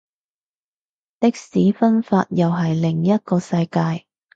[1.19, 4.07] 的士分法又係另一個世界